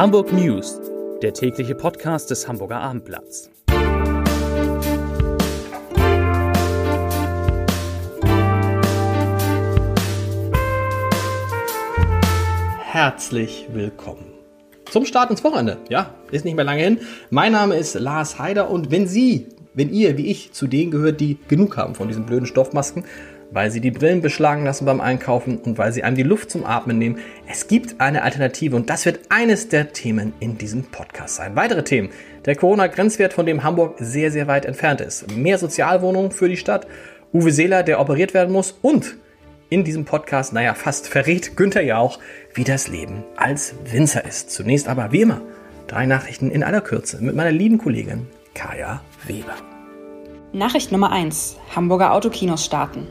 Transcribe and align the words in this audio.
Hamburg 0.00 0.32
News, 0.32 0.80
der 1.20 1.34
tägliche 1.34 1.74
Podcast 1.74 2.30
des 2.30 2.48
Hamburger 2.48 2.80
Abendblatts. 2.80 3.50
Herzlich 12.78 13.66
willkommen 13.74 14.24
zum 14.90 15.04
Start 15.04 15.28
ins 15.28 15.44
Wochenende. 15.44 15.76
Ja, 15.90 16.14
ist 16.30 16.46
nicht 16.46 16.54
mehr 16.56 16.64
lange 16.64 16.82
hin. 16.82 17.00
Mein 17.28 17.52
Name 17.52 17.76
ist 17.76 17.92
Lars 17.92 18.38
Heider 18.38 18.70
und 18.70 18.90
wenn 18.90 19.06
Sie, 19.06 19.48
wenn 19.74 19.92
ihr 19.92 20.16
wie 20.16 20.28
ich 20.28 20.52
zu 20.52 20.66
denen 20.66 20.90
gehört, 20.90 21.20
die 21.20 21.36
genug 21.46 21.76
haben 21.76 21.94
von 21.94 22.08
diesen 22.08 22.24
blöden 22.24 22.46
Stoffmasken, 22.46 23.04
weil 23.52 23.70
sie 23.70 23.80
die 23.80 23.90
Brillen 23.90 24.22
beschlagen 24.22 24.64
lassen 24.64 24.84
beim 24.84 25.00
Einkaufen 25.00 25.58
und 25.58 25.78
weil 25.78 25.92
sie 25.92 26.02
einem 26.04 26.16
die 26.16 26.22
Luft 26.22 26.50
zum 26.50 26.64
Atmen 26.64 26.98
nehmen. 26.98 27.18
Es 27.48 27.68
gibt 27.68 28.00
eine 28.00 28.22
Alternative 28.22 28.76
und 28.76 28.90
das 28.90 29.06
wird 29.06 29.20
eines 29.28 29.68
der 29.68 29.92
Themen 29.92 30.32
in 30.40 30.58
diesem 30.58 30.84
Podcast 30.84 31.36
sein. 31.36 31.56
Weitere 31.56 31.84
Themen. 31.84 32.10
Der 32.44 32.56
Corona-Grenzwert, 32.56 33.32
von 33.32 33.46
dem 33.46 33.62
Hamburg 33.62 33.96
sehr, 33.98 34.30
sehr 34.30 34.46
weit 34.46 34.64
entfernt 34.64 35.00
ist. 35.00 35.30
Mehr 35.36 35.58
Sozialwohnungen 35.58 36.30
für 36.30 36.48
die 36.48 36.56
Stadt. 36.56 36.86
Uwe 37.32 37.52
Seeler, 37.52 37.82
der 37.82 38.00
operiert 38.00 38.34
werden 38.34 38.52
muss. 38.52 38.72
Und 38.82 39.16
in 39.68 39.84
diesem 39.84 40.04
Podcast, 40.04 40.52
naja, 40.52 40.74
fast 40.74 41.06
verrät 41.06 41.56
Günther 41.56 41.82
ja 41.82 41.98
auch, 41.98 42.18
wie 42.54 42.64
das 42.64 42.88
Leben 42.88 43.24
als 43.36 43.74
Winzer 43.84 44.24
ist. 44.24 44.50
Zunächst 44.50 44.88
aber, 44.88 45.12
wie 45.12 45.22
immer, 45.22 45.42
drei 45.86 46.06
Nachrichten 46.06 46.50
in 46.50 46.64
aller 46.64 46.80
Kürze 46.80 47.22
mit 47.22 47.36
meiner 47.36 47.52
lieben 47.52 47.78
Kollegin 47.78 48.26
Kaya 48.54 49.00
Weber. 49.26 49.54
Nachricht 50.52 50.90
Nummer 50.90 51.12
1. 51.12 51.56
Hamburger 51.76 52.12
Autokinos 52.12 52.64
starten. 52.64 53.06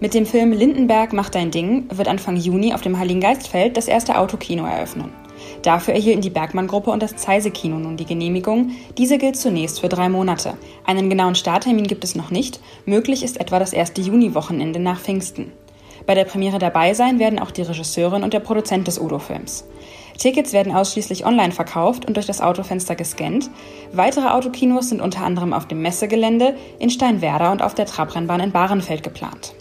Mit 0.00 0.14
dem 0.14 0.26
Film 0.26 0.52
Lindenberg 0.52 1.12
macht 1.12 1.34
dein 1.34 1.50
Ding 1.50 1.86
wird 1.92 2.06
Anfang 2.06 2.36
Juni 2.36 2.72
auf 2.72 2.82
dem 2.82 2.98
Heiligen 2.98 3.20
Geistfeld 3.20 3.76
das 3.76 3.88
erste 3.88 4.16
Autokino 4.16 4.64
eröffnen. 4.64 5.12
Dafür 5.62 5.94
erhielten 5.94 6.20
die 6.20 6.30
Bergmann-Gruppe 6.30 6.92
und 6.92 7.02
das 7.02 7.16
Zeise-Kino 7.16 7.78
nun 7.78 7.96
die 7.96 8.04
Genehmigung. 8.04 8.70
Diese 8.96 9.18
gilt 9.18 9.36
zunächst 9.36 9.80
für 9.80 9.88
drei 9.88 10.08
Monate. 10.08 10.54
Einen 10.86 11.10
genauen 11.10 11.34
Starttermin 11.34 11.88
gibt 11.88 12.04
es 12.04 12.14
noch 12.14 12.30
nicht. 12.30 12.60
Möglich 12.86 13.24
ist 13.24 13.40
etwa 13.40 13.58
das 13.58 13.72
erste 13.72 14.00
Juni-Wochenende 14.00 14.78
nach 14.78 15.00
Pfingsten. 15.00 15.50
Bei 16.06 16.14
der 16.14 16.24
Premiere 16.24 16.60
dabei 16.60 16.94
sein 16.94 17.18
werden 17.18 17.40
auch 17.40 17.50
die 17.50 17.62
Regisseurin 17.62 18.22
und 18.22 18.32
der 18.32 18.40
Produzent 18.40 18.86
des 18.86 19.00
Udo-Films. 19.00 19.64
Tickets 20.16 20.52
werden 20.52 20.74
ausschließlich 20.74 21.26
online 21.26 21.52
verkauft 21.52 22.06
und 22.06 22.16
durch 22.16 22.26
das 22.26 22.40
Autofenster 22.40 22.94
gescannt. 22.94 23.50
Weitere 23.92 24.28
Autokinos 24.28 24.90
sind 24.90 25.00
unter 25.00 25.24
anderem 25.24 25.52
auf 25.52 25.66
dem 25.66 25.82
Messegelände, 25.82 26.56
in 26.78 26.90
Steinwerder 26.90 27.50
und 27.50 27.62
auf 27.62 27.74
der 27.74 27.86
Trabrennbahn 27.86 28.40
in 28.40 28.52
Bahrenfeld 28.52 29.02
geplant. 29.02 29.54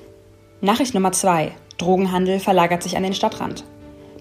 Nachricht 0.59 0.95
Nummer 0.95 1.11
zwei: 1.11 1.51
Drogenhandel 1.77 2.39
verlagert 2.39 2.81
sich 2.81 2.97
an 2.97 3.03
den 3.03 3.13
Stadtrand. 3.13 3.63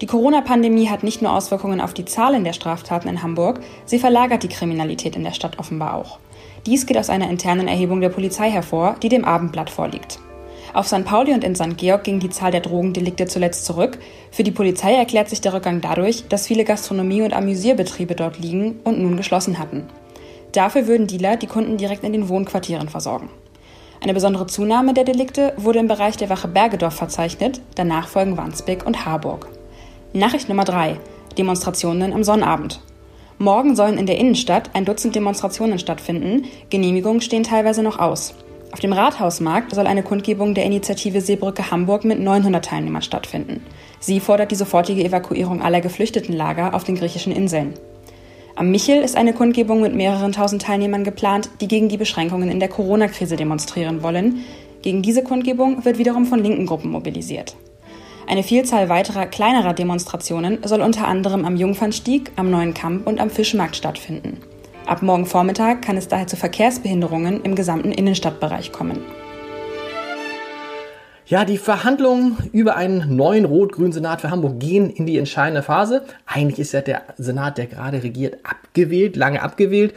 Die 0.03 0.07
Corona-Pandemie 0.07 0.91
hat 0.91 1.03
nicht 1.03 1.23
nur 1.23 1.33
Auswirkungen 1.33 1.81
auf 1.81 1.95
die 1.95 2.05
Zahlen 2.05 2.45
der 2.45 2.53
Straftaten 2.53 3.09
in 3.09 3.23
Hamburg, 3.23 3.61
sie 3.87 3.99
verlagert 3.99 4.43
die 4.43 4.49
Kriminalität 4.49 5.17
in 5.17 5.25
der 5.25 5.33
Stadt 5.33 5.59
offenbar 5.59 5.95
auch. 5.95 6.19
Dies 6.67 6.85
geht 6.85 6.99
aus 6.99 7.09
einer 7.09 7.31
internen 7.31 7.69
Erhebung 7.69 8.03
der 8.03 8.11
Polizei 8.11 8.51
hervor, 8.51 8.97
die 9.03 9.09
dem 9.09 9.25
Abendblatt 9.25 9.71
vorliegt. 9.71 10.19
Auf 10.75 10.87
St. 10.87 11.07
Pauli 11.07 11.33
und 11.33 11.43
in 11.43 11.55
St. 11.55 11.79
Georg 11.79 12.05
ging 12.05 12.21
die 12.21 12.29
Zahl 12.29 12.51
der 12.51 12.61
Drogendelikte 12.61 13.25
zuletzt 13.25 13.65
zurück. 13.65 13.99
Für 14.31 14.43
die 14.43 14.51
Polizei 14.51 14.93
erklärt 14.93 15.31
sich 15.31 15.41
der 15.41 15.55
Rückgang 15.55 15.81
dadurch, 15.81 16.29
dass 16.29 16.47
viele 16.47 16.65
Gastronomie- 16.65 17.23
und 17.23 17.33
Amüsierbetriebe 17.33 18.15
dort 18.15 18.39
liegen 18.39 18.81
und 18.85 19.01
nun 19.01 19.17
geschlossen 19.17 19.59
hatten. 19.59 19.85
Dafür 20.53 20.87
würden 20.87 21.07
Dealer 21.07 21.37
die 21.37 21.47
Kunden 21.47 21.79
direkt 21.79 22.05
in 22.05 22.13
den 22.13 22.29
Wohnquartieren 22.29 22.91
versorgen. 22.91 23.31
Eine 24.07 24.15
besondere 24.15 24.47
Zunahme 24.47 24.95
der 24.95 25.03
Delikte 25.03 25.53
wurde 25.57 25.81
im 25.81 25.89
Bereich 25.89 26.17
der 26.17 26.31
Wache 26.31 26.47
Bergedorf 26.47 26.95
verzeichnet, 26.95 27.61
danach 27.75 28.07
folgen 28.07 28.37
Wandsbek 28.37 28.87
und 28.87 29.05
Harburg. 29.05 29.49
Nachricht 30.13 30.49
Nummer 30.49 30.63
3. 30.63 31.01
Demonstrationen 31.37 32.13
am 32.13 32.23
Sonnabend. 32.23 32.81
Morgen 33.39 33.75
sollen 33.75 33.99
in 33.99 34.07
der 34.07 34.19
Innenstadt 34.19 34.71
ein 34.75 34.85
Dutzend 34.85 35.17
Demonstrationen 35.17 35.81
stattfinden, 35.81 36.45
Genehmigungen 36.71 37.21
stehen 37.21 37.43
teilweise 37.43 37.83
noch 37.83 37.99
aus. 37.99 38.35
Auf 38.71 38.79
dem 38.79 38.93
Rathausmarkt 38.93 39.75
soll 39.75 39.89
eine 39.89 40.05
Kundgebung 40.05 40.55
der 40.55 40.67
Initiative 40.67 41.21
Seebrücke 41.21 41.73
Hamburg 41.73 42.05
mit 42.05 42.21
900 42.21 42.65
Teilnehmern 42.65 43.03
stattfinden. 43.03 43.61
Sie 43.99 44.21
fordert 44.21 44.53
die 44.53 44.55
sofortige 44.55 45.03
Evakuierung 45.03 45.63
aller 45.63 45.81
Geflüchtetenlager 45.81 46.75
auf 46.75 46.85
den 46.85 46.95
griechischen 46.95 47.33
Inseln. 47.33 47.75
Am 48.59 48.71
Michel 48.71 49.03
ist 49.03 49.17
eine 49.17 49.35
Kundgebung 49.35 49.83
mit 49.83 49.95
mehreren 49.95 50.33
tausend 50.33 50.63
Teilnehmern 50.63 51.05
geplant, 51.05 51.51
die 51.61 51.69
gegen 51.69 51.91
die 51.91 51.99
Beschränkungen 51.99 52.51
in 52.51 52.59
der 52.59 52.71
Corona-Krise 52.71 53.37
demonstrieren 53.37 54.03
wollen. 54.03 54.47
Gegen 54.81 55.03
diese 55.03 55.23
Kundgebung 55.23 55.85
wird 55.85 55.99
wiederum 55.99 56.25
von 56.25 56.43
linken 56.43 56.65
Gruppen 56.65 56.91
mobilisiert. 56.91 57.55
Eine 58.27 58.43
Vielzahl 58.43 58.89
weiterer 58.89 59.27
kleinerer 59.27 59.75
Demonstrationen 59.75 60.61
soll 60.65 60.81
unter 60.81 61.07
anderem 61.07 61.45
am 61.45 61.57
Jungfernstieg, 61.57 62.33
am 62.37 62.51
Neuen 62.51 62.73
Kamp 62.73 63.07
und 63.07 63.21
am 63.21 63.29
Fischmarkt 63.29 63.77
stattfinden. 63.77 64.39
Ab 64.87 65.03
morgen 65.03 65.27
Vormittag 65.27 65.83
kann 65.83 65.99
es 65.99 66.09
daher 66.09 66.27
zu 66.27 66.37
Verkehrsbehinderungen 66.37 67.43
im 67.43 67.57
gesamten 67.57 67.93
Innenstadtbereich 67.93 68.73
kommen. 68.73 69.05
Ja, 71.29 71.45
die 71.45 71.59
Verhandlungen 71.59 72.37
über 72.53 72.77
einen 72.77 73.17
neuen 73.17 73.47
rot-grünen 73.47 73.91
Senat 73.91 74.21
für 74.21 74.31
Hamburg 74.31 74.61
gehen 74.61 74.91
in 74.91 75.07
die 75.07 75.19
entscheidende 75.19 75.65
Phase. 75.65 76.05
Eigentlich 76.25 76.61
ist 76.61 76.71
ja 76.71 76.83
der 76.83 77.03
Senat, 77.17 77.59
der 77.59 77.67
gerade 77.67 78.05
regiert, 78.05 78.39
abgewählt, 78.45 79.17
lange 79.17 79.43
abgewählt. 79.43 79.93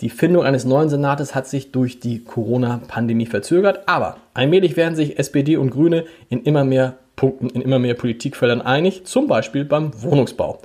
Die 0.00 0.08
Findung 0.08 0.44
eines 0.44 0.64
neuen 0.64 0.88
Senates 0.88 1.34
hat 1.34 1.46
sich 1.46 1.72
durch 1.72 2.00
die 2.00 2.24
Corona-Pandemie 2.24 3.26
verzögert, 3.26 3.86
aber 3.86 4.16
allmählich 4.32 4.78
werden 4.78 4.96
sich 4.96 5.18
SPD 5.18 5.58
und 5.58 5.68
Grüne 5.68 6.06
in 6.30 6.42
immer 6.42 6.64
mehr 6.64 6.94
Punkten, 7.16 7.50
in 7.50 7.60
immer 7.60 7.78
mehr 7.78 7.92
Politikfeldern 7.92 8.62
einig, 8.62 9.04
zum 9.04 9.26
Beispiel 9.26 9.66
beim 9.66 9.90
Wohnungsbau. 10.02 10.58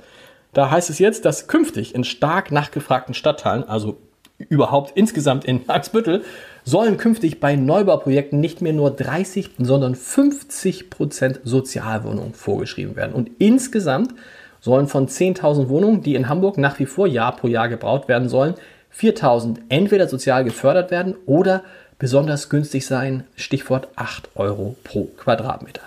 Da 0.54 0.70
heißt 0.70 0.88
es 0.88 0.98
jetzt, 0.98 1.26
dass 1.26 1.48
künftig 1.48 1.94
in 1.94 2.04
stark 2.04 2.50
nachgefragten 2.50 3.12
Stadtteilen, 3.12 3.62
also 3.62 3.98
überhaupt 4.38 4.96
insgesamt 4.96 5.44
in 5.44 5.68
Eimsbüttel, 5.68 6.22
sollen 6.68 6.98
künftig 6.98 7.40
bei 7.40 7.56
Neubauprojekten 7.56 8.40
nicht 8.40 8.60
mehr 8.60 8.74
nur 8.74 8.90
30, 8.90 9.52
sondern 9.58 9.94
50 9.94 10.90
Prozent 10.90 11.40
Sozialwohnungen 11.42 12.34
vorgeschrieben 12.34 12.94
werden. 12.94 13.14
Und 13.14 13.30
insgesamt 13.38 14.12
sollen 14.60 14.86
von 14.86 15.08
10.000 15.08 15.70
Wohnungen, 15.70 16.02
die 16.02 16.14
in 16.14 16.28
Hamburg 16.28 16.58
nach 16.58 16.78
wie 16.78 16.84
vor 16.84 17.06
Jahr 17.06 17.34
pro 17.34 17.46
Jahr 17.46 17.70
gebaut 17.70 18.06
werden 18.06 18.28
sollen, 18.28 18.54
4.000 18.94 19.60
entweder 19.70 20.08
sozial 20.08 20.44
gefördert 20.44 20.90
werden 20.90 21.14
oder 21.24 21.62
besonders 21.98 22.50
günstig 22.50 22.86
sein, 22.86 23.24
Stichwort 23.34 23.88
8 23.96 24.30
Euro 24.34 24.76
pro 24.84 25.04
Quadratmeter. 25.16 25.82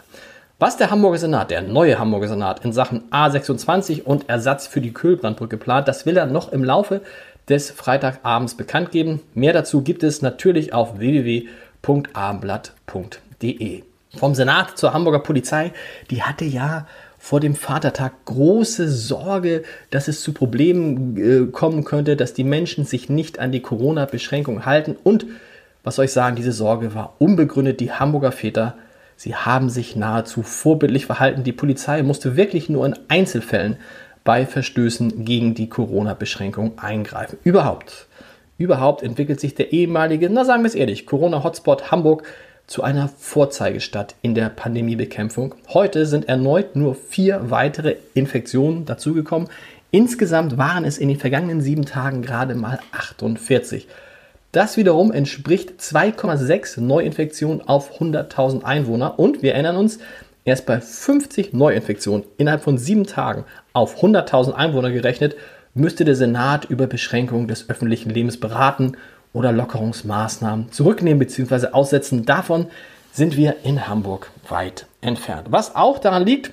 Was 0.57 0.77
der 0.77 0.91
Hamburger 0.91 1.17
Senat, 1.17 1.49
der 1.51 1.61
neue 1.61 1.97
Hamburger 1.97 2.27
Senat, 2.27 2.63
in 2.65 2.71
Sachen 2.71 3.09
A26 3.11 4.03
und 4.03 4.29
Ersatz 4.29 4.67
für 4.67 4.81
die 4.81 4.93
Kühlbrandbrücke 4.93 5.57
plant, 5.57 5.87
das 5.87 6.05
will 6.05 6.17
er 6.17 6.27
noch 6.27 6.51
im 6.51 6.63
Laufe 6.63 7.01
des 7.49 7.71
Freitagabends 7.71 8.55
bekannt 8.55 8.91
geben. 8.91 9.21
Mehr 9.33 9.53
dazu 9.53 9.81
gibt 9.81 10.03
es 10.03 10.21
natürlich 10.21 10.73
auf 10.73 10.99
www.abendblatt.de. 10.99 13.83
Vom 14.17 14.35
Senat 14.35 14.77
zur 14.77 14.93
Hamburger 14.93 15.19
Polizei, 15.19 15.71
die 16.09 16.23
hatte 16.23 16.45
ja 16.45 16.87
vor 17.17 17.39
dem 17.39 17.55
Vatertag 17.55 18.25
große 18.25 18.89
Sorge, 18.89 19.63
dass 19.91 20.07
es 20.07 20.21
zu 20.21 20.33
Problemen 20.33 21.17
äh, 21.17 21.51
kommen 21.51 21.83
könnte, 21.83 22.15
dass 22.15 22.33
die 22.33 22.43
Menschen 22.43 22.83
sich 22.83 23.09
nicht 23.09 23.37
an 23.37 23.51
die 23.51 23.61
Corona-Beschränkungen 23.61 24.65
halten. 24.65 24.97
Und 25.03 25.27
was 25.83 25.95
soll 25.95 26.05
ich 26.05 26.11
sagen, 26.11 26.35
diese 26.35 26.51
Sorge 26.51 26.95
war 26.95 27.15
unbegründet. 27.19 27.79
Die 27.79 27.91
Hamburger 27.91 28.31
Väter, 28.31 28.75
sie 29.15 29.35
haben 29.35 29.69
sich 29.69 29.95
nahezu 29.95 30.41
vorbildlich 30.41 31.05
verhalten. 31.05 31.43
Die 31.43 31.53
Polizei 31.53 32.01
musste 32.01 32.35
wirklich 32.35 32.69
nur 32.69 32.87
in 32.87 32.97
Einzelfällen 33.07 33.77
bei 34.23 34.45
Verstößen 34.45 35.25
gegen 35.25 35.53
die 35.53 35.69
Corona-Beschränkung 35.69 36.77
eingreifen. 36.77 37.37
Überhaupt, 37.43 38.07
überhaupt 38.57 39.03
entwickelt 39.03 39.39
sich 39.39 39.55
der 39.55 39.73
ehemalige, 39.73 40.29
na 40.29 40.45
sagen 40.45 40.63
wir 40.63 40.67
es 40.67 40.75
ehrlich, 40.75 41.05
Corona-Hotspot 41.05 41.91
Hamburg 41.91 42.23
zu 42.67 42.83
einer 42.83 43.09
Vorzeigestadt 43.09 44.15
in 44.21 44.35
der 44.35 44.49
Pandemiebekämpfung. 44.49 45.55
Heute 45.69 46.05
sind 46.05 46.29
erneut 46.29 46.75
nur 46.75 46.95
vier 46.95 47.49
weitere 47.51 47.97
Infektionen 48.13 48.85
dazugekommen. 48.85 49.49
Insgesamt 49.91 50.57
waren 50.57 50.85
es 50.85 50.97
in 50.97 51.09
den 51.09 51.19
vergangenen 51.19 51.59
sieben 51.59 51.85
Tagen 51.85 52.21
gerade 52.21 52.55
mal 52.55 52.79
48. 52.93 53.87
Das 54.53 54.77
wiederum 54.77 55.11
entspricht 55.11 55.81
2,6 55.81 56.79
Neuinfektionen 56.79 57.67
auf 57.67 57.99
100.000 57.99 58.63
Einwohner. 58.63 59.19
Und 59.19 59.41
wir 59.41 59.53
erinnern 59.53 59.77
uns, 59.77 59.99
Erst 60.43 60.65
bei 60.65 60.81
50 60.81 61.53
Neuinfektionen 61.53 62.25
innerhalb 62.37 62.63
von 62.63 62.77
sieben 62.77 63.05
Tagen 63.05 63.45
auf 63.73 64.01
100.000 64.01 64.53
Einwohner 64.53 64.91
gerechnet, 64.91 65.35
müsste 65.75 66.03
der 66.03 66.15
Senat 66.15 66.65
über 66.65 66.87
Beschränkungen 66.87 67.47
des 67.47 67.69
öffentlichen 67.69 68.09
Lebens 68.09 68.39
beraten 68.39 68.97
oder 69.33 69.51
Lockerungsmaßnahmen 69.51 70.71
zurücknehmen 70.71 71.19
bzw. 71.19 71.67
aussetzen. 71.67 72.25
Davon 72.25 72.67
sind 73.11 73.37
wir 73.37 73.57
in 73.63 73.87
Hamburg 73.87 74.31
weit 74.49 74.87
entfernt. 75.01 75.47
Was 75.51 75.75
auch 75.75 75.99
daran 75.99 76.25
liegt, 76.25 76.51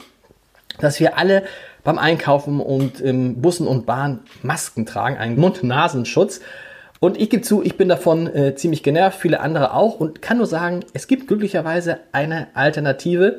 dass 0.81 1.01
wir 1.01 1.17
alle 1.17 1.45
beim 1.83 1.99
Einkaufen 1.99 2.61
und 2.61 3.01
im 3.01 3.41
Bussen 3.41 3.67
und 3.67 3.87
Bahn 3.87 4.21
Masken 4.43 4.85
tragen, 4.85 5.17
einen 5.17 5.41
Mund-Nasenschutz. 5.41 6.41
Und 7.01 7.19
ich 7.19 7.31
gebe 7.31 7.43
zu, 7.43 7.63
ich 7.63 7.77
bin 7.77 7.89
davon 7.89 8.27
äh, 8.27 8.55
ziemlich 8.55 8.83
genervt, 8.83 9.19
viele 9.19 9.41
andere 9.41 9.73
auch 9.73 9.99
und 9.99 10.21
kann 10.21 10.37
nur 10.37 10.47
sagen, 10.47 10.81
es 10.93 11.07
gibt 11.07 11.29
glücklicherweise 11.29 12.01
eine 12.13 12.49
Alternative 12.55 13.39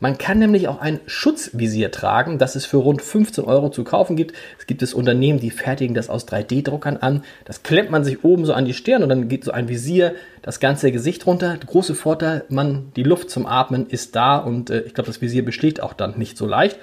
Man 0.00 0.18
kann 0.18 0.40
nämlich 0.40 0.66
auch 0.66 0.80
ein 0.80 0.98
Schutzvisier 1.06 1.92
tragen, 1.92 2.38
das 2.38 2.56
es 2.56 2.66
für 2.66 2.78
rund 2.78 3.00
15 3.00 3.44
Euro 3.44 3.70
zu 3.70 3.84
kaufen 3.84 4.16
gibt. 4.16 4.34
Es 4.58 4.66
gibt 4.66 4.82
es 4.82 4.92
Unternehmen, 4.92 5.38
die 5.38 5.52
fertigen 5.52 5.94
das 5.94 6.10
aus 6.10 6.26
3D-Druckern 6.26 6.96
an. 6.96 7.22
Das 7.44 7.62
klemmt 7.62 7.90
man 7.90 8.02
sich 8.02 8.24
oben 8.24 8.44
so 8.44 8.54
an 8.54 8.64
die 8.64 8.74
Stirn 8.74 9.04
und 9.04 9.08
dann 9.08 9.28
geht 9.28 9.44
so 9.44 9.52
ein 9.52 9.68
Visier 9.68 10.14
das 10.42 10.58
ganze 10.58 10.90
Gesicht 10.90 11.26
runter. 11.26 11.56
Der 11.56 11.68
große 11.68 11.94
Vorteil, 11.94 12.44
man, 12.48 12.90
die 12.96 13.04
Luft 13.04 13.30
zum 13.30 13.46
Atmen 13.46 13.86
ist 13.86 14.16
da 14.16 14.36
und 14.38 14.68
äh, 14.70 14.80
ich 14.80 14.94
glaube, 14.94 15.06
das 15.06 15.20
Visier 15.20 15.44
beschlägt 15.44 15.80
auch 15.80 15.92
dann 15.92 16.18
nicht 16.18 16.36
so 16.36 16.46
leicht. 16.46 16.78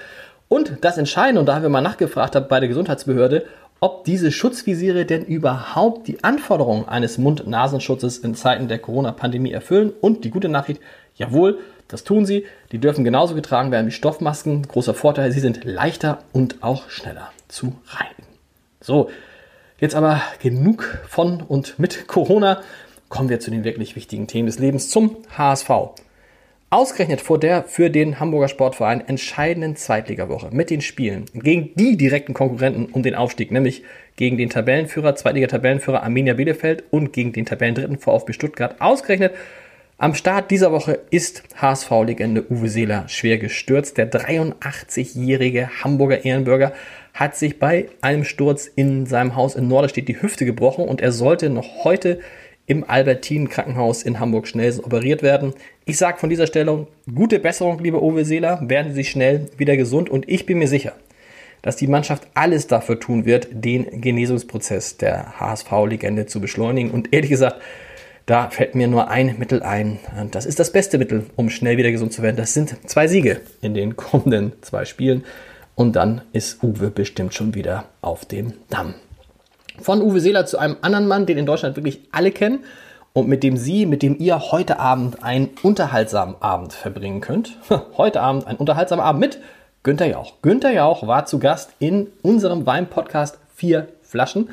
Und 0.47 0.79
das 0.81 0.97
Entscheidende, 0.97 1.41
und 1.41 1.45
da 1.45 1.55
haben 1.55 1.63
wir 1.63 1.69
mal 1.69 1.81
nachgefragt 1.81 2.49
bei 2.49 2.59
der 2.59 2.69
Gesundheitsbehörde, 2.69 3.45
ob 3.83 4.03
diese 4.03 4.31
Schutzvisiere 4.31 5.05
denn 5.05 5.25
überhaupt 5.25 6.07
die 6.07 6.23
Anforderungen 6.23 6.87
eines 6.87 7.17
Mund-Nasenschutzes 7.17 8.19
in 8.19 8.35
Zeiten 8.35 8.67
der 8.67 8.77
Corona-Pandemie 8.77 9.51
erfüllen. 9.51 9.91
Und 9.99 10.23
die 10.23 10.29
gute 10.29 10.49
Nachricht, 10.49 10.79
jawohl, 11.15 11.57
das 11.87 12.03
tun 12.03 12.27
sie. 12.27 12.45
Die 12.71 12.77
dürfen 12.77 13.03
genauso 13.03 13.33
getragen 13.33 13.71
werden 13.71 13.87
wie 13.87 13.91
Stoffmasken. 13.91 14.67
Großer 14.67 14.93
Vorteil, 14.93 15.31
sie 15.31 15.39
sind 15.39 15.63
leichter 15.63 16.19
und 16.31 16.61
auch 16.61 16.91
schneller 16.91 17.31
zu 17.47 17.73
reinigen. 17.87 18.27
So, 18.81 19.09
jetzt 19.79 19.95
aber 19.95 20.21
genug 20.39 20.99
von 21.07 21.41
und 21.41 21.79
mit 21.79 22.07
Corona. 22.07 22.61
Kommen 23.09 23.29
wir 23.29 23.39
zu 23.39 23.49
den 23.49 23.63
wirklich 23.63 23.95
wichtigen 23.95 24.27
Themen 24.27 24.45
des 24.45 24.59
Lebens, 24.59 24.91
zum 24.91 25.17
HSV. 25.35 25.69
Ausgerechnet 26.73 27.19
vor 27.19 27.37
der 27.37 27.65
für 27.65 27.89
den 27.89 28.21
Hamburger 28.21 28.47
Sportverein 28.47 29.05
entscheidenden 29.05 29.75
Zweitligawoche 29.75 30.51
mit 30.53 30.69
den 30.69 30.79
Spielen 30.79 31.25
gegen 31.33 31.71
die 31.75 31.97
direkten 31.97 32.33
Konkurrenten 32.33 32.85
um 32.85 33.03
den 33.03 33.13
Aufstieg, 33.13 33.51
nämlich 33.51 33.83
gegen 34.15 34.37
den 34.37 34.49
Tabellenführer, 34.49 35.13
Zweitliga-Tabellenführer 35.13 36.01
Arminia 36.01 36.33
Bielefeld 36.33 36.85
und 36.89 37.11
gegen 37.11 37.33
den 37.33 37.45
Tabellendritten 37.45 37.97
VfB 37.97 38.31
Stuttgart. 38.31 38.79
Ausgerechnet 38.79 39.33
am 39.97 40.15
Start 40.15 40.49
dieser 40.49 40.71
Woche 40.71 40.97
ist 41.09 41.43
HSV-Legende 41.57 42.49
Uwe 42.49 42.69
Seeler 42.69 43.03
schwer 43.09 43.37
gestürzt. 43.37 43.97
Der 43.97 44.09
83-jährige 44.09 45.83
Hamburger 45.83 46.23
Ehrenbürger 46.23 46.71
hat 47.13 47.35
sich 47.35 47.59
bei 47.59 47.89
einem 47.99 48.23
Sturz 48.23 48.67
in 48.67 49.05
seinem 49.05 49.35
Haus 49.35 49.55
in 49.55 49.67
Norderstedt 49.67 50.07
die 50.07 50.21
Hüfte 50.21 50.45
gebrochen 50.45 50.85
und 50.85 51.01
er 51.01 51.11
sollte 51.11 51.49
noch 51.49 51.83
heute 51.83 52.21
im 52.65 52.89
Albertin 52.89 53.49
Krankenhaus 53.49 54.03
in 54.03 54.21
Hamburg 54.21 54.47
schnell 54.47 54.79
operiert 54.79 55.23
werden. 55.23 55.53
Ich 55.83 55.97
sage 55.97 56.19
von 56.19 56.29
dieser 56.29 56.45
Stellung 56.45 56.87
gute 57.13 57.39
Besserung, 57.39 57.79
liebe 57.79 58.03
Uwe 58.03 58.23
Seeler, 58.23 58.59
werden 58.69 58.93
Sie 58.93 59.03
schnell 59.03 59.47
wieder 59.57 59.75
gesund 59.77 60.11
und 60.11 60.29
ich 60.29 60.45
bin 60.45 60.59
mir 60.59 60.67
sicher, 60.67 60.93
dass 61.63 61.75
die 61.75 61.87
Mannschaft 61.87 62.27
alles 62.35 62.67
dafür 62.67 62.99
tun 62.99 63.25
wird, 63.25 63.47
den 63.51 63.99
Genesungsprozess 63.99 64.97
der 64.97 65.39
HSV-Legende 65.39 66.27
zu 66.27 66.39
beschleunigen. 66.39 66.91
Und 66.91 67.13
ehrlich 67.13 67.31
gesagt, 67.31 67.61
da 68.27 68.51
fällt 68.51 68.75
mir 68.75 68.87
nur 68.87 69.09
ein 69.09 69.35
Mittel 69.39 69.63
ein. 69.63 69.99
Und 70.19 70.35
das 70.35 70.45
ist 70.45 70.59
das 70.59 70.71
beste 70.71 70.99
Mittel, 70.99 71.25
um 71.35 71.49
schnell 71.49 71.77
wieder 71.77 71.91
gesund 71.91 72.13
zu 72.13 72.21
werden. 72.21 72.37
Das 72.37 72.53
sind 72.53 72.77
zwei 72.87 73.07
Siege 73.07 73.41
in 73.61 73.73
den 73.73 73.95
kommenden 73.95 74.53
zwei 74.61 74.85
Spielen. 74.85 75.23
Und 75.73 75.95
dann 75.95 76.21
ist 76.31 76.63
Uwe 76.63 76.91
bestimmt 76.91 77.33
schon 77.33 77.55
wieder 77.55 77.85
auf 78.01 78.25
dem 78.25 78.53
Damm. 78.69 78.93
Von 79.81 80.03
Uwe 80.03 80.19
Seeler 80.19 80.45
zu 80.45 80.59
einem 80.59 80.77
anderen 80.81 81.07
Mann, 81.07 81.25
den 81.25 81.39
in 81.39 81.47
Deutschland 81.47 81.75
wirklich 81.75 82.01
alle 82.11 82.31
kennen 82.31 82.59
und 83.13 83.27
mit 83.27 83.43
dem 83.43 83.57
Sie, 83.57 83.85
mit 83.85 84.03
dem 84.03 84.17
ihr 84.19 84.51
heute 84.51 84.79
Abend 84.79 85.23
einen 85.23 85.49
unterhaltsamen 85.63 86.35
Abend 86.39 86.73
verbringen 86.73 87.21
könnt. 87.21 87.57
Heute 87.97 88.21
Abend 88.21 88.47
ein 88.47 88.55
unterhaltsamer 88.55 89.03
Abend 89.03 89.21
mit 89.21 89.39
Günter 89.83 90.05
Jauch. 90.05 90.33
Günter 90.41 90.71
Jauch 90.71 91.07
war 91.07 91.25
zu 91.25 91.39
Gast 91.39 91.71
in 91.79 92.07
unserem 92.21 92.65
Wein-Podcast 92.65 93.39
Vier 93.53 93.87
Flaschen. 94.01 94.49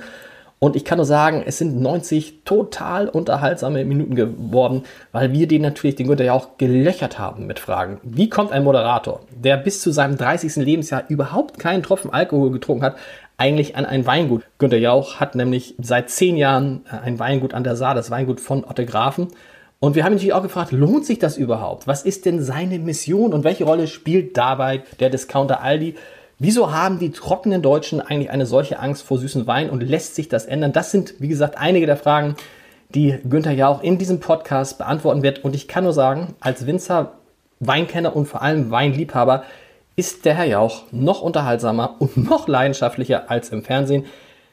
Und 0.61 0.75
ich 0.75 0.85
kann 0.85 0.99
nur 0.99 1.05
sagen, 1.05 1.45
es 1.47 1.59
sind 1.59 1.81
90 1.81 2.43
total 2.45 3.09
unterhaltsame 3.09 3.85
Minuten 3.85 4.17
geworden, 4.17 4.83
weil 5.13 5.33
wir 5.33 5.47
den 5.47 5.63
natürlich, 5.63 5.95
den 5.95 6.09
Günther 6.09 6.25
ja 6.25 6.33
auch 6.33 6.59
gelöchert 6.59 7.17
haben 7.17 7.47
mit 7.47 7.61
Fragen. 7.61 8.01
Wie 8.03 8.29
kommt 8.29 8.51
ein 8.51 8.65
Moderator, 8.65 9.21
der 9.31 9.57
bis 9.57 9.81
zu 9.81 9.93
seinem 9.93 10.17
30. 10.17 10.57
Lebensjahr 10.57 11.05
überhaupt 11.07 11.61
keinen 11.61 11.85
Tropfen 11.85 12.13
Alkohol 12.13 12.51
getrunken 12.51 12.85
hat, 12.85 12.97
eigentlich 13.39 13.77
an 13.77 13.87
ein 13.87 14.05
Weingut? 14.05 14.43
Günter 14.59 14.77
Jauch 14.77 15.21
hat 15.21 15.35
nämlich 15.35 15.75
seit 15.81 16.11
zehn 16.11 16.37
Jahren 16.37 16.85
äh, 16.91 16.97
ein 17.07 17.19
Weingut 17.19 17.55
an 17.55 17.65
der 17.65 17.77
Saar, 17.77 17.95
das 17.95 18.11
Weingut 18.11 18.41
von 18.41 18.65
Otte 18.65 18.85
Grafen. 18.85 19.29
Und 19.81 19.95
wir 19.95 20.05
haben 20.05 20.13
natürlich 20.13 20.33
auch 20.33 20.43
gefragt, 20.43 20.73
lohnt 20.73 21.07
sich 21.07 21.21
das 21.21 21.37
überhaupt? 21.37 21.87
Was 21.87 22.03
ist 22.03 22.27
denn 22.27 22.43
seine 22.43 22.81
Mission 22.81 23.33
und 23.33 23.45
welche 23.45 23.65
Rolle 23.65 23.87
spielt 23.87 24.37
dabei 24.37 24.83
der 24.99 25.09
Discounter 25.09 25.63
Aldi? 25.63 25.95
Wieso 26.41 26.73
haben 26.73 26.99
die 26.99 27.11
trockenen 27.11 27.63
Deutschen 27.63 28.01
eigentlich 28.01 28.31
eine 28.31 28.45
solche 28.45 28.81
Angst 28.81 29.05
vor 29.05 29.19
süßen 29.19 29.47
Wein 29.47 29.71
und 29.71 29.83
lässt 29.83 30.17
sich 30.17 30.29
das 30.29 30.47
ändern? 30.47 30.73
Das 30.73 30.91
sind, 30.91 31.15
wie 31.21 31.29
gesagt, 31.29 31.59
einige 31.59 31.87
der 31.87 31.97
Fragen, 31.97 32.35
die 32.95 33.19
Günther 33.29 33.53
ja 33.53 33.69
auch 33.69 33.83
in 33.83 33.99
diesem 33.99 34.19
Podcast 34.19 34.79
beantworten 34.79 35.23
wird. 35.23 35.45
Und 35.45 35.55
ich 35.55 35.69
kann 35.69 35.85
nur 35.85 35.93
sagen, 35.93 36.35
als 36.41 36.67
Winzer, 36.67 37.13
Weinkenner 37.61 38.17
und 38.17 38.27
vor 38.27 38.43
allem 38.43 38.71
Weinliebhaber 38.73 39.45
ist 39.99 40.25
der 40.25 40.35
Herr 40.35 40.45
Jauch 40.45 40.85
noch 40.93 41.23
unterhaltsamer 41.23 41.97
und 41.99 42.17
noch 42.31 42.47
leidenschaftlicher 42.47 43.29
als 43.31 43.51
im 43.51 43.65
Fernsehen. 43.65 44.07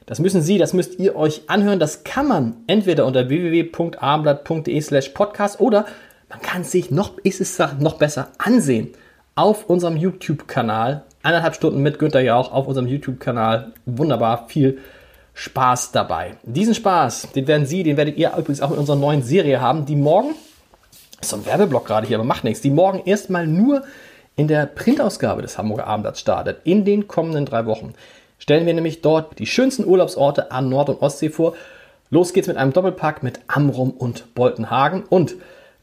Das 0.07 0.19
müssen 0.19 0.42
Sie, 0.42 0.57
das 0.57 0.74
müsst 0.74 1.00
ihr 1.00 1.15
euch 1.15 1.44
anhören. 1.47 1.80
Das 1.80 2.03
kann 2.03 2.27
man 2.27 2.57
entweder 2.65 3.06
unter 3.06 3.30
www.abendblatt.de 3.30 4.81
slash 4.81 5.09
podcast 5.09 5.59
oder 5.59 5.86
man 6.30 6.42
kann 6.42 6.63
sich 6.63 6.89
noch, 6.89 7.19
ist 7.19 7.42
es 7.42 7.59
noch 7.80 7.94
besser 7.94 8.30
ansehen 8.39 8.94
auf 9.36 9.69
unserem 9.69 9.97
YouTube-Kanal 9.97 11.03
eineinhalb 11.21 11.53
Stunden 11.53 11.83
mit 11.83 12.00
Günther 12.00 12.21
Jauch 12.21 12.51
auf 12.51 12.68
unserem 12.68 12.88
YouTube-Kanal. 12.88 13.74
Wunderbar, 13.86 14.47
viel 14.47 14.80
Spaß 15.36 15.92
dabei. 15.92 16.38
Diesen 16.44 16.74
Spaß, 16.74 17.33
den 17.36 17.47
werden 17.47 17.68
Sie, 17.68 17.83
den 17.83 17.97
werdet 17.97 18.18
ihr 18.18 18.31
übrigens 18.31 18.62
auch 18.62 18.71
in 18.71 18.80
unserer 18.80 18.95
neuen 18.95 19.21
Serie 19.21 19.62
haben, 19.62 19.86
die 19.86 19.95
morgen, 19.95 20.31
ist 21.21 21.30
so 21.30 21.36
ein 21.36 21.45
Werbeblock 21.45 21.86
gerade 21.86 22.07
hier, 22.07 22.18
aber 22.18 22.25
macht 22.25 22.44
nichts, 22.44 22.62
die 22.62 22.71
morgen 22.71 23.03
erstmal 23.06 23.45
nur 23.45 23.83
in 24.36 24.48
der 24.48 24.66
Printausgabe 24.66 25.42
des 25.42 25.58
Hamburger 25.58 25.88
Abendblatts 25.88 26.20
startet, 26.20 26.60
in 26.64 26.86
den 26.86 27.08
kommenden 27.08 27.46
drei 27.46 27.66
Wochen. 27.66 27.94
Stellen 28.38 28.66
wir 28.66 28.74
nämlich 28.74 29.02
dort 29.02 29.40
die 29.40 29.46
schönsten 29.46 29.86
Urlaubsorte 29.86 30.52
an 30.52 30.70
Nord- 30.70 30.90
und 30.90 31.02
Ostsee 31.02 31.30
vor. 31.30 31.56
Los 32.10 32.34
geht's 32.34 32.48
mit 32.48 32.58
einem 32.58 32.74
Doppelpack 32.74 33.24
mit 33.24 33.40
Amrum 33.48 33.92
und 33.92 34.36
Boltenhagen 34.36 35.04
und 35.04 35.36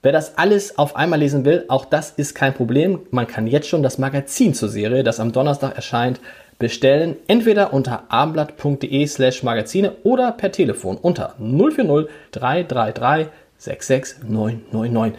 Wer 0.04 0.10
das 0.10 0.36
alles 0.36 0.78
auf 0.78 0.96
einmal 0.96 1.20
lesen 1.20 1.44
will, 1.44 1.64
auch 1.68 1.84
das 1.84 2.10
ist 2.10 2.34
kein 2.34 2.54
Problem. 2.54 2.98
Man 3.12 3.28
kann 3.28 3.46
jetzt 3.46 3.68
schon 3.68 3.84
das 3.84 3.98
Magazin 3.98 4.52
zur 4.52 4.68
Serie, 4.68 5.04
das 5.04 5.20
am 5.20 5.30
Donnerstag 5.30 5.76
erscheint, 5.76 6.18
bestellen. 6.58 7.16
Entweder 7.28 7.72
unter 7.72 8.04
abendblatt.de 8.08 9.06
slash 9.06 9.44
Magazine 9.44 9.92
oder 10.02 10.32
per 10.32 10.50
Telefon 10.50 10.96
unter 10.96 11.34
040 11.38 12.10
333 12.32 13.28
66999. 13.58 15.18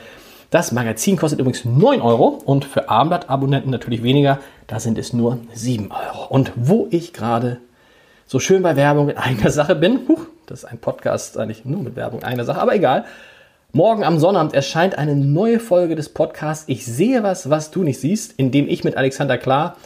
Das 0.53 0.71
Magazin 0.71 1.17
kostet 1.17 1.39
übrigens 1.39 1.65
9 1.65 1.99
Euro 1.99 2.39
und 2.45 2.63
für 2.63 2.87
Abendblatt-Abonnenten 2.87 3.71
natürlich 3.71 4.03
weniger. 4.03 4.37
Da 4.67 4.79
sind 4.79 4.99
es 4.99 5.11
nur 5.11 5.39
7 5.51 5.89
Euro. 5.91 6.27
Und 6.29 6.51
wo 6.55 6.87
ich 6.91 7.11
gerade 7.11 7.57
so 8.27 8.37
schön 8.37 8.61
bei 8.61 8.75
Werbung 8.75 9.09
in 9.09 9.17
eigener 9.17 9.49
Sache 9.49 9.73
bin, 9.73 10.01
huch, 10.07 10.27
das 10.45 10.59
ist 10.59 10.65
ein 10.65 10.77
Podcast 10.77 11.39
eigentlich 11.39 11.65
nur 11.65 11.81
mit 11.81 11.95
Werbung 11.95 12.19
in 12.19 12.25
eigener 12.25 12.45
Sache, 12.45 12.61
aber 12.61 12.75
egal. 12.75 13.05
Morgen 13.71 14.03
am 14.03 14.19
Sonnabend 14.19 14.53
erscheint 14.53 14.95
eine 14.95 15.15
neue 15.15 15.59
Folge 15.59 15.95
des 15.95 16.09
Podcasts 16.09 16.65
Ich 16.67 16.85
sehe 16.85 17.23
was, 17.23 17.49
was 17.49 17.71
du 17.71 17.81
nicht 17.81 17.99
siehst, 17.99 18.33
in 18.37 18.51
dem 18.51 18.67
ich 18.69 18.83
mit 18.83 18.95
Alexander 18.95 19.39
Klar, 19.39 19.77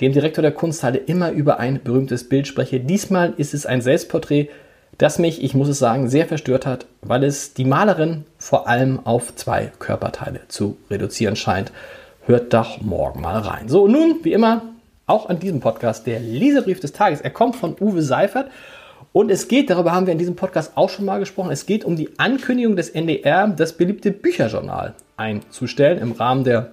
dem 0.00 0.14
Direktor 0.14 0.40
der 0.40 0.52
Kunsthalle, 0.52 0.96
immer 0.96 1.30
über 1.30 1.60
ein 1.60 1.82
berühmtes 1.84 2.26
Bild 2.26 2.46
spreche. 2.46 2.80
Diesmal 2.80 3.34
ist 3.36 3.52
es 3.52 3.66
ein 3.66 3.82
Selbstporträt, 3.82 4.48
das 4.98 5.18
mich, 5.18 5.42
ich 5.42 5.54
muss 5.54 5.68
es 5.68 5.78
sagen, 5.78 6.08
sehr 6.08 6.26
verstört 6.26 6.66
hat, 6.66 6.86
weil 7.02 7.24
es 7.24 7.54
die 7.54 7.64
Malerin 7.64 8.24
vor 8.38 8.68
allem 8.68 9.04
auf 9.04 9.34
zwei 9.34 9.72
Körperteile 9.78 10.40
zu 10.48 10.78
reduzieren 10.90 11.36
scheint. 11.36 11.72
Hört 12.24 12.52
doch 12.54 12.80
morgen 12.80 13.20
mal 13.20 13.38
rein. 13.38 13.68
So, 13.68 13.86
nun, 13.86 14.20
wie 14.22 14.32
immer, 14.32 14.62
auch 15.06 15.28
an 15.28 15.38
diesem 15.38 15.60
Podcast 15.60 16.06
der 16.06 16.20
Leserbrief 16.20 16.80
des 16.80 16.92
Tages. 16.92 17.20
Er 17.20 17.30
kommt 17.30 17.56
von 17.56 17.76
Uwe 17.78 18.02
Seifert 18.02 18.50
und 19.12 19.30
es 19.30 19.48
geht, 19.48 19.70
darüber 19.70 19.92
haben 19.92 20.06
wir 20.06 20.12
in 20.12 20.18
diesem 20.18 20.36
Podcast 20.36 20.72
auch 20.76 20.90
schon 20.90 21.04
mal 21.04 21.20
gesprochen, 21.20 21.50
es 21.50 21.66
geht 21.66 21.84
um 21.84 21.96
die 21.96 22.10
Ankündigung 22.18 22.76
des 22.76 22.90
NDR, 22.90 23.48
das 23.48 23.74
beliebte 23.74 24.10
Bücherjournal 24.10 24.94
einzustellen 25.16 25.98
im 25.98 26.12
Rahmen 26.12 26.44
der 26.44 26.72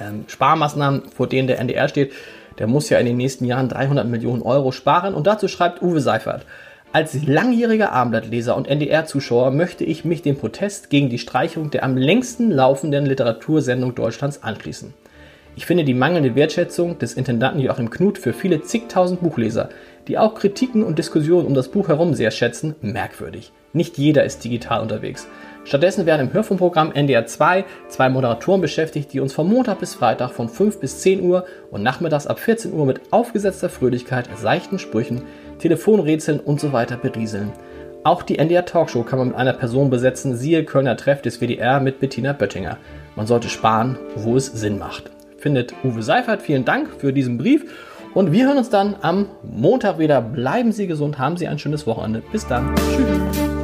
ähm, 0.00 0.24
Sparmaßnahmen, 0.26 1.10
vor 1.10 1.28
denen 1.28 1.48
der 1.48 1.58
NDR 1.58 1.88
steht. 1.88 2.12
Der 2.58 2.66
muss 2.66 2.88
ja 2.88 2.98
in 2.98 3.06
den 3.06 3.16
nächsten 3.16 3.44
Jahren 3.44 3.68
300 3.68 4.06
Millionen 4.06 4.42
Euro 4.42 4.72
sparen. 4.72 5.14
Und 5.14 5.26
dazu 5.26 5.48
schreibt 5.48 5.82
Uwe 5.82 6.00
Seifert. 6.00 6.46
Als 6.94 7.26
langjähriger 7.26 7.90
Abendblattleser 7.90 8.56
und 8.56 8.68
NDR-Zuschauer 8.68 9.50
möchte 9.50 9.82
ich 9.82 10.04
mich 10.04 10.22
dem 10.22 10.36
Protest 10.36 10.90
gegen 10.90 11.08
die 11.08 11.18
Streichung 11.18 11.72
der 11.72 11.82
am 11.82 11.96
längsten 11.96 12.52
laufenden 12.52 13.04
Literatursendung 13.04 13.96
Deutschlands 13.96 14.44
anschließen. 14.44 14.94
Ich 15.56 15.66
finde 15.66 15.82
die 15.82 15.92
mangelnde 15.92 16.36
Wertschätzung 16.36 16.96
des 17.00 17.14
Intendanten 17.14 17.60
Joachim 17.60 17.90
Knut 17.90 18.16
für 18.16 18.32
viele 18.32 18.62
zigtausend 18.62 19.22
Buchleser, 19.22 19.70
die 20.06 20.18
auch 20.18 20.36
Kritiken 20.36 20.84
und 20.84 20.96
Diskussionen 20.96 21.48
um 21.48 21.54
das 21.54 21.66
Buch 21.66 21.88
herum 21.88 22.14
sehr 22.14 22.30
schätzen, 22.30 22.76
merkwürdig. 22.80 23.50
Nicht 23.72 23.98
jeder 23.98 24.22
ist 24.22 24.44
digital 24.44 24.80
unterwegs. 24.80 25.26
Stattdessen 25.64 26.06
werden 26.06 26.28
im 26.28 26.32
Hörfunkprogramm 26.32 26.92
NDR 26.92 27.26
2 27.26 27.64
zwei 27.88 28.08
Moderatoren 28.08 28.60
beschäftigt, 28.60 29.12
die 29.12 29.18
uns 29.18 29.32
von 29.32 29.48
Montag 29.48 29.80
bis 29.80 29.94
Freitag 29.94 30.30
von 30.30 30.48
5 30.48 30.78
bis 30.78 31.00
10 31.00 31.22
Uhr 31.22 31.44
und 31.72 31.82
nachmittags 31.82 32.28
ab 32.28 32.38
14 32.38 32.72
Uhr 32.72 32.86
mit 32.86 33.00
aufgesetzter 33.10 33.68
Fröhlichkeit, 33.68 34.28
seichten 34.36 34.78
Sprüchen, 34.78 35.22
Telefonrätseln 35.58 36.40
und 36.40 36.60
so 36.60 36.72
weiter 36.72 36.96
berieseln. 36.96 37.52
Auch 38.04 38.22
die 38.22 38.38
NDR 38.38 38.66
Talkshow 38.66 39.02
kann 39.02 39.18
man 39.18 39.28
mit 39.28 39.36
einer 39.36 39.54
Person 39.54 39.88
besetzen, 39.88 40.36
siehe 40.36 40.64
Kölner 40.64 40.96
Treff 40.96 41.22
des 41.22 41.40
WDR 41.40 41.80
mit 41.80 42.00
Bettina 42.00 42.32
Böttinger. 42.34 42.76
Man 43.16 43.26
sollte 43.26 43.48
sparen, 43.48 43.96
wo 44.16 44.36
es 44.36 44.46
Sinn 44.46 44.78
macht. 44.78 45.10
Findet 45.38 45.74
Uwe 45.82 46.02
Seifert, 46.02 46.42
vielen 46.42 46.64
Dank 46.64 46.88
für 46.98 47.12
diesen 47.12 47.38
Brief 47.38 47.64
und 48.14 48.30
wir 48.30 48.46
hören 48.46 48.58
uns 48.58 48.70
dann 48.70 48.96
am 49.00 49.26
Montag 49.42 49.98
wieder. 49.98 50.20
Bleiben 50.20 50.72
Sie 50.72 50.86
gesund, 50.86 51.18
haben 51.18 51.36
Sie 51.36 51.48
ein 51.48 51.58
schönes 51.58 51.86
Wochenende. 51.86 52.22
Bis 52.30 52.46
dann. 52.46 52.74
Tschüss. 52.76 53.63